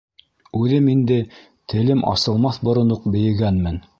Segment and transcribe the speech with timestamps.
[0.59, 1.17] Үҙем инде
[1.73, 3.81] телем асылмаҫ борон уҡ бейегәнмен.